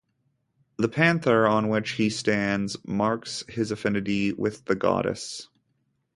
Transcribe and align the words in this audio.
The 0.77 0.89
panther 0.89 1.45
on 1.45 1.69
which 1.69 1.91
he 1.91 2.09
stands 2.09 2.75
marks 2.87 3.43
his 3.47 3.69
affinity 3.69 4.33
with 4.33 4.65
the 4.65 4.73
goddess. 4.73 5.47